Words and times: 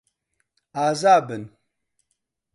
ئازا 0.75 1.15
بن. 1.27 1.43